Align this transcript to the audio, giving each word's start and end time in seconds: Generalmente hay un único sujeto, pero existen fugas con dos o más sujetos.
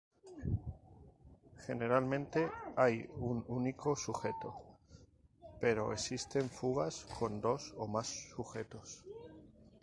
Generalmente 1.63 2.49
hay 2.75 3.07
un 3.19 3.45
único 3.47 3.95
sujeto, 3.95 4.55
pero 5.59 5.93
existen 5.93 6.49
fugas 6.49 7.05
con 7.19 7.39
dos 7.39 7.75
o 7.77 7.85
más 7.87 8.07
sujetos. 8.35 9.05